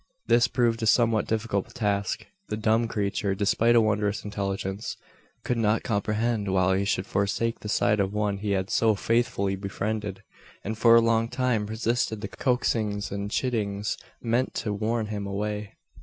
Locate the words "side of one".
7.69-8.39